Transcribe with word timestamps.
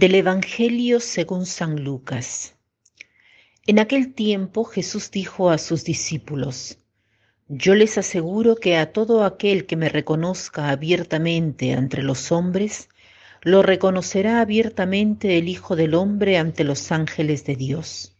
Del 0.00 0.14
Evangelio 0.14 0.98
según 0.98 1.44
San 1.44 1.84
Lucas. 1.84 2.54
En 3.66 3.78
aquel 3.78 4.14
tiempo 4.14 4.64
Jesús 4.64 5.10
dijo 5.10 5.50
a 5.50 5.58
sus 5.58 5.84
discípulos, 5.84 6.78
Yo 7.48 7.74
les 7.74 7.98
aseguro 7.98 8.56
que 8.56 8.78
a 8.78 8.94
todo 8.94 9.24
aquel 9.24 9.66
que 9.66 9.76
me 9.76 9.90
reconozca 9.90 10.70
abiertamente 10.70 11.72
entre 11.72 12.02
los 12.02 12.32
hombres, 12.32 12.88
lo 13.42 13.62
reconocerá 13.62 14.40
abiertamente 14.40 15.36
el 15.36 15.50
Hijo 15.50 15.76
del 15.76 15.94
Hombre 15.94 16.38
ante 16.38 16.64
los 16.64 16.92
ángeles 16.92 17.44
de 17.44 17.56
Dios. 17.56 18.16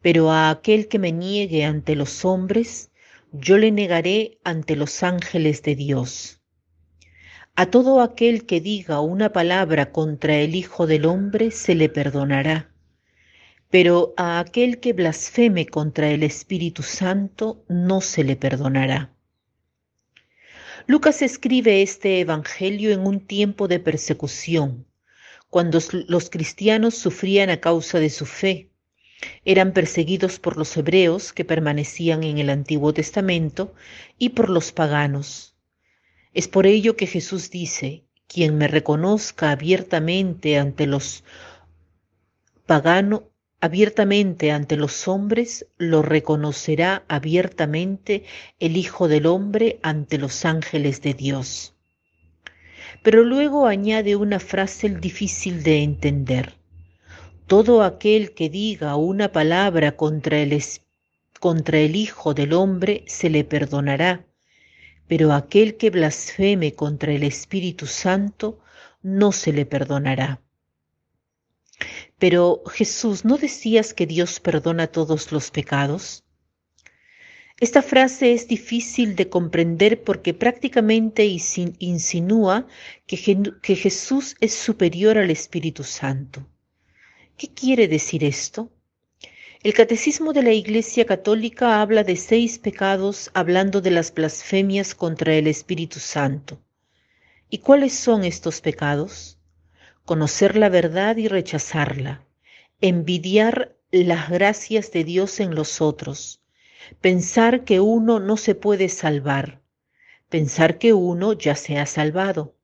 Pero 0.00 0.30
a 0.30 0.48
aquel 0.48 0.88
que 0.88 0.98
me 0.98 1.12
niegue 1.12 1.66
ante 1.66 1.96
los 1.96 2.24
hombres, 2.24 2.90
yo 3.30 3.58
le 3.58 3.72
negaré 3.72 4.38
ante 4.42 4.76
los 4.76 5.02
ángeles 5.02 5.62
de 5.62 5.76
Dios. 5.76 6.41
A 7.54 7.66
todo 7.66 8.00
aquel 8.00 8.46
que 8.46 8.62
diga 8.62 9.00
una 9.00 9.30
palabra 9.30 9.92
contra 9.92 10.36
el 10.36 10.54
Hijo 10.54 10.86
del 10.86 11.04
Hombre 11.04 11.50
se 11.50 11.74
le 11.74 11.90
perdonará, 11.90 12.72
pero 13.68 14.14
a 14.16 14.40
aquel 14.40 14.80
que 14.80 14.94
blasfeme 14.94 15.66
contra 15.66 16.08
el 16.08 16.22
Espíritu 16.22 16.82
Santo 16.82 17.62
no 17.68 18.00
se 18.00 18.24
le 18.24 18.36
perdonará. 18.36 19.14
Lucas 20.86 21.20
escribe 21.20 21.82
este 21.82 22.20
Evangelio 22.20 22.90
en 22.90 23.06
un 23.06 23.20
tiempo 23.20 23.68
de 23.68 23.80
persecución, 23.80 24.86
cuando 25.50 25.78
los 26.08 26.30
cristianos 26.30 26.94
sufrían 26.94 27.50
a 27.50 27.60
causa 27.60 28.00
de 28.00 28.08
su 28.08 28.24
fe. 28.24 28.70
Eran 29.44 29.74
perseguidos 29.74 30.38
por 30.38 30.56
los 30.56 30.74
hebreos 30.74 31.34
que 31.34 31.44
permanecían 31.44 32.22
en 32.24 32.38
el 32.38 32.48
Antiguo 32.48 32.94
Testamento 32.94 33.74
y 34.16 34.30
por 34.30 34.48
los 34.48 34.72
paganos 34.72 35.51
es 36.34 36.48
por 36.48 36.66
ello 36.66 36.96
que 36.96 37.06
Jesús 37.06 37.50
dice, 37.50 38.04
quien 38.26 38.56
me 38.56 38.68
reconozca 38.68 39.50
abiertamente 39.50 40.56
ante 40.56 40.86
los 40.86 41.24
paganos, 42.64 43.24
abiertamente 43.60 44.50
ante 44.50 44.76
los 44.76 45.06
hombres, 45.06 45.66
lo 45.76 46.02
reconocerá 46.02 47.04
abiertamente 47.08 48.24
el 48.58 48.76
Hijo 48.76 49.08
del 49.08 49.26
Hombre 49.26 49.78
ante 49.82 50.18
los 50.18 50.44
ángeles 50.44 51.02
de 51.02 51.14
Dios. 51.14 51.74
Pero 53.02 53.24
luego 53.24 53.66
añade 53.66 54.16
una 54.16 54.40
frase 54.40 54.88
difícil 54.88 55.62
de 55.62 55.82
entender. 55.82 56.54
Todo 57.46 57.82
aquel 57.82 58.32
que 58.32 58.48
diga 58.48 58.96
una 58.96 59.30
palabra 59.32 59.96
contra 59.96 60.38
el, 60.38 60.62
contra 61.38 61.78
el 61.78 61.94
Hijo 61.94 62.32
del 62.32 62.54
Hombre 62.54 63.04
se 63.06 63.28
le 63.28 63.44
perdonará 63.44 64.24
pero 65.12 65.34
aquel 65.34 65.76
que 65.76 65.90
blasfeme 65.90 66.72
contra 66.74 67.12
el 67.12 67.22
Espíritu 67.22 67.86
Santo 67.86 68.58
no 69.02 69.30
se 69.30 69.52
le 69.52 69.66
perdonará. 69.66 70.40
Pero 72.18 72.62
Jesús, 72.64 73.22
¿no 73.22 73.36
decías 73.36 73.92
que 73.92 74.06
Dios 74.06 74.40
perdona 74.40 74.86
todos 74.86 75.30
los 75.30 75.50
pecados? 75.50 76.24
Esta 77.60 77.82
frase 77.82 78.32
es 78.32 78.48
difícil 78.48 79.14
de 79.14 79.28
comprender 79.28 80.02
porque 80.02 80.32
prácticamente 80.32 81.26
insinúa 81.26 82.66
que, 83.06 83.18
que 83.60 83.76
Jesús 83.76 84.34
es 84.40 84.54
superior 84.54 85.18
al 85.18 85.30
Espíritu 85.30 85.84
Santo. 85.84 86.48
¿Qué 87.36 87.48
quiere 87.48 87.86
decir 87.86 88.24
esto? 88.24 88.72
El 89.62 89.74
Catecismo 89.74 90.32
de 90.32 90.42
la 90.42 90.50
Iglesia 90.50 91.06
Católica 91.06 91.80
habla 91.80 92.02
de 92.02 92.16
seis 92.16 92.58
pecados 92.58 93.30
hablando 93.32 93.80
de 93.80 93.92
las 93.92 94.12
blasfemias 94.12 94.96
contra 94.96 95.36
el 95.36 95.46
Espíritu 95.46 96.00
Santo. 96.00 96.60
¿Y 97.48 97.58
cuáles 97.58 97.94
son 97.94 98.24
estos 98.24 98.60
pecados? 98.60 99.38
Conocer 100.04 100.56
la 100.56 100.68
verdad 100.68 101.16
y 101.16 101.28
rechazarla, 101.28 102.26
envidiar 102.80 103.76
las 103.92 104.30
gracias 104.30 104.90
de 104.90 105.04
Dios 105.04 105.38
en 105.38 105.54
los 105.54 105.80
otros, 105.80 106.42
pensar 107.00 107.62
que 107.62 107.78
uno 107.78 108.18
no 108.18 108.36
se 108.36 108.56
puede 108.56 108.88
salvar, 108.88 109.62
pensar 110.28 110.78
que 110.78 110.92
uno 110.92 111.34
ya 111.34 111.54
se 111.54 111.78
ha 111.78 111.86
salvado, 111.86 112.56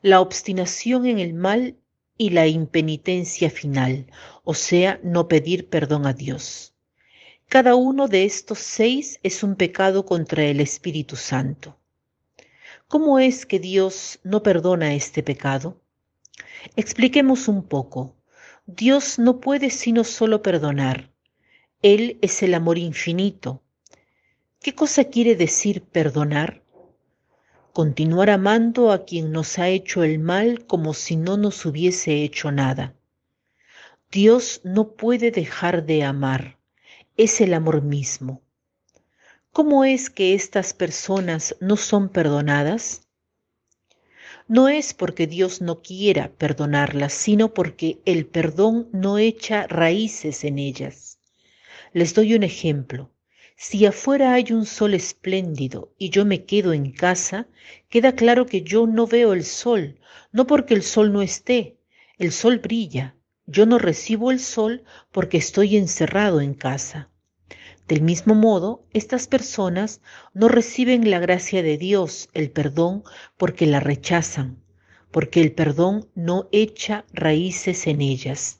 la 0.00 0.22
obstinación 0.22 1.04
en 1.04 1.18
el 1.18 1.34
mal 1.34 1.76
y 2.20 2.28
la 2.28 2.46
impenitencia 2.46 3.48
final, 3.48 4.04
o 4.44 4.52
sea, 4.52 5.00
no 5.02 5.26
pedir 5.26 5.70
perdón 5.70 6.06
a 6.06 6.12
Dios. 6.12 6.74
Cada 7.48 7.76
uno 7.76 8.08
de 8.08 8.24
estos 8.24 8.58
seis 8.58 9.18
es 9.22 9.42
un 9.42 9.56
pecado 9.56 10.04
contra 10.04 10.44
el 10.44 10.60
Espíritu 10.60 11.16
Santo. 11.16 11.78
¿Cómo 12.88 13.18
es 13.18 13.46
que 13.46 13.58
Dios 13.58 14.20
no 14.22 14.42
perdona 14.42 14.92
este 14.92 15.22
pecado? 15.22 15.80
Expliquemos 16.76 17.48
un 17.48 17.62
poco. 17.62 18.14
Dios 18.66 19.18
no 19.18 19.40
puede 19.40 19.70
sino 19.70 20.04
solo 20.04 20.42
perdonar. 20.42 21.10
Él 21.80 22.18
es 22.20 22.42
el 22.42 22.52
amor 22.52 22.76
infinito. 22.76 23.62
¿Qué 24.60 24.74
cosa 24.74 25.04
quiere 25.04 25.36
decir 25.36 25.84
perdonar? 25.84 26.62
Continuar 27.72 28.30
amando 28.30 28.92
a 28.92 29.04
quien 29.04 29.32
nos 29.32 29.58
ha 29.58 29.68
hecho 29.68 30.02
el 30.02 30.18
mal 30.18 30.66
como 30.66 30.94
si 30.94 31.16
no 31.16 31.36
nos 31.36 31.64
hubiese 31.64 32.22
hecho 32.22 32.50
nada. 32.50 32.94
Dios 34.10 34.60
no 34.64 34.92
puede 34.92 35.30
dejar 35.30 35.86
de 35.86 36.02
amar, 36.02 36.58
es 37.16 37.40
el 37.40 37.54
amor 37.54 37.82
mismo. 37.82 38.42
¿Cómo 39.52 39.84
es 39.84 40.10
que 40.10 40.34
estas 40.34 40.72
personas 40.72 41.56
no 41.60 41.76
son 41.76 42.08
perdonadas? 42.08 43.06
No 44.48 44.68
es 44.68 44.94
porque 44.94 45.28
Dios 45.28 45.60
no 45.60 45.80
quiera 45.80 46.32
perdonarlas, 46.36 47.12
sino 47.12 47.54
porque 47.54 48.00
el 48.04 48.26
perdón 48.26 48.88
no 48.92 49.18
echa 49.18 49.68
raíces 49.68 50.42
en 50.42 50.58
ellas. 50.58 51.20
Les 51.92 52.14
doy 52.14 52.34
un 52.34 52.42
ejemplo. 52.42 53.10
Si 53.62 53.84
afuera 53.84 54.32
hay 54.32 54.52
un 54.52 54.64
sol 54.64 54.94
espléndido 54.94 55.92
y 55.98 56.08
yo 56.08 56.24
me 56.24 56.46
quedo 56.46 56.72
en 56.72 56.92
casa, 56.92 57.46
queda 57.90 58.14
claro 58.14 58.46
que 58.46 58.62
yo 58.62 58.86
no 58.86 59.06
veo 59.06 59.34
el 59.34 59.44
sol, 59.44 60.00
no 60.32 60.46
porque 60.46 60.72
el 60.72 60.82
sol 60.82 61.12
no 61.12 61.20
esté, 61.20 61.76
el 62.16 62.32
sol 62.32 62.60
brilla, 62.60 63.16
yo 63.44 63.66
no 63.66 63.76
recibo 63.76 64.30
el 64.30 64.40
sol 64.40 64.82
porque 65.12 65.36
estoy 65.36 65.76
encerrado 65.76 66.40
en 66.40 66.54
casa. 66.54 67.10
Del 67.86 68.00
mismo 68.00 68.34
modo, 68.34 68.86
estas 68.94 69.28
personas 69.28 70.00
no 70.32 70.48
reciben 70.48 71.10
la 71.10 71.18
gracia 71.18 71.62
de 71.62 71.76
Dios, 71.76 72.30
el 72.32 72.50
perdón, 72.50 73.04
porque 73.36 73.66
la 73.66 73.80
rechazan, 73.80 74.64
porque 75.10 75.42
el 75.42 75.52
perdón 75.52 76.08
no 76.14 76.48
echa 76.50 77.04
raíces 77.12 77.86
en 77.86 78.00
ellas. 78.00 78.59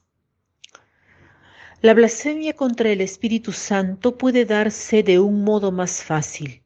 La 1.82 1.94
blasfemia 1.94 2.52
contra 2.52 2.90
el 2.90 3.00
Espíritu 3.00 3.52
Santo 3.52 4.18
puede 4.18 4.44
darse 4.44 5.02
de 5.02 5.18
un 5.18 5.44
modo 5.44 5.72
más 5.72 6.04
fácil. 6.04 6.62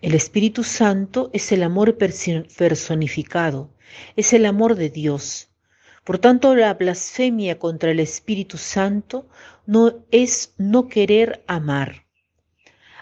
El 0.00 0.14
Espíritu 0.14 0.62
Santo 0.62 1.28
es 1.32 1.50
el 1.50 1.64
amor 1.64 1.98
personificado, 1.98 3.74
es 4.14 4.32
el 4.32 4.46
amor 4.46 4.76
de 4.76 4.90
Dios. 4.90 5.50
Por 6.04 6.20
tanto, 6.20 6.54
la 6.54 6.72
blasfemia 6.74 7.58
contra 7.58 7.90
el 7.90 7.98
Espíritu 7.98 8.58
Santo 8.58 9.26
no 9.66 10.04
es 10.12 10.54
no 10.56 10.86
querer 10.86 11.42
amar. 11.48 12.06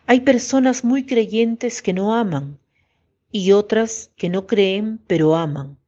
Hay 0.06 0.20
personas 0.20 0.84
muy 0.84 1.04
creyentes 1.04 1.82
que 1.82 1.92
no 1.92 2.14
aman 2.14 2.58
y 3.30 3.52
otras 3.52 4.10
que 4.16 4.30
no 4.30 4.46
creen 4.46 5.02
pero 5.06 5.36
aman. 5.36 5.78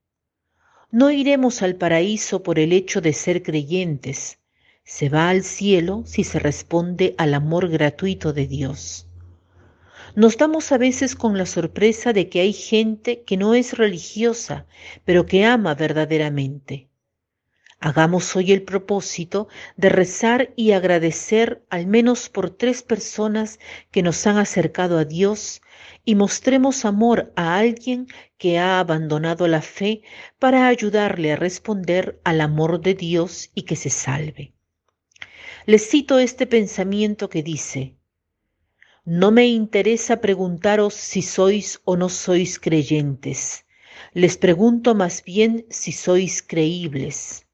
No 0.90 1.10
iremos 1.10 1.62
al 1.62 1.76
paraíso 1.76 2.42
por 2.42 2.58
el 2.58 2.74
hecho 2.74 3.00
de 3.00 3.14
ser 3.14 3.42
creyentes, 3.42 4.38
se 4.84 5.08
va 5.08 5.30
al 5.30 5.42
cielo 5.42 6.02
si 6.06 6.22
se 6.22 6.38
responde 6.38 7.14
al 7.16 7.34
amor 7.34 7.68
gratuito 7.68 8.32
de 8.32 8.46
Dios. 8.46 9.06
Nos 10.14 10.36
damos 10.36 10.70
a 10.72 10.78
veces 10.78 11.16
con 11.16 11.38
la 11.38 11.46
sorpresa 11.46 12.12
de 12.12 12.28
que 12.28 12.40
hay 12.40 12.52
gente 12.52 13.22
que 13.22 13.36
no 13.36 13.54
es 13.54 13.78
religiosa, 13.78 14.66
pero 15.04 15.24
que 15.24 15.44
ama 15.44 15.74
verdaderamente. 15.74 16.88
Hagamos 17.80 18.36
hoy 18.36 18.52
el 18.52 18.62
propósito 18.62 19.48
de 19.76 19.88
rezar 19.88 20.52
y 20.54 20.72
agradecer 20.72 21.64
al 21.70 21.86
menos 21.86 22.28
por 22.28 22.50
tres 22.50 22.82
personas 22.82 23.58
que 23.90 24.02
nos 24.02 24.24
han 24.26 24.36
acercado 24.36 24.98
a 24.98 25.04
Dios 25.04 25.62
y 26.04 26.14
mostremos 26.14 26.84
amor 26.84 27.32
a 27.34 27.56
alguien 27.56 28.06
que 28.38 28.58
ha 28.58 28.78
abandonado 28.78 29.48
la 29.48 29.62
fe 29.62 30.02
para 30.38 30.68
ayudarle 30.68 31.32
a 31.32 31.36
responder 31.36 32.20
al 32.24 32.40
amor 32.40 32.80
de 32.80 32.94
Dios 32.94 33.50
y 33.54 33.62
que 33.62 33.74
se 33.74 33.90
salve. 33.90 34.52
Les 35.64 35.88
cito 35.88 36.18
este 36.18 36.46
pensamiento 36.46 37.28
que 37.28 37.42
dice, 37.42 37.96
no 39.04 39.30
me 39.30 39.46
interesa 39.46 40.20
preguntaros 40.20 40.94
si 40.94 41.22
sois 41.22 41.80
o 41.84 41.96
no 41.96 42.08
sois 42.08 42.58
creyentes, 42.58 43.64
les 44.12 44.36
pregunto 44.36 44.94
más 44.94 45.22
bien 45.22 45.64
si 45.70 45.92
sois 45.92 46.42
creíbles. 46.42 47.46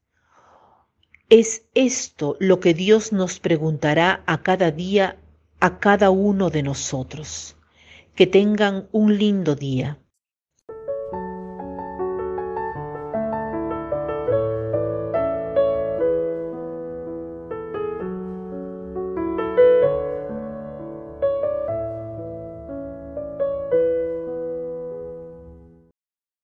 Es 1.28 1.66
esto 1.74 2.36
lo 2.40 2.60
que 2.60 2.72
Dios 2.72 3.12
nos 3.12 3.40
preguntará 3.40 4.22
a 4.26 4.42
cada 4.42 4.70
día 4.70 5.18
a 5.60 5.78
cada 5.78 6.10
uno 6.10 6.50
de 6.50 6.62
nosotros. 6.62 7.56
Que 8.14 8.26
tengan 8.26 8.88
un 8.92 9.18
lindo 9.18 9.54
día. 9.54 9.98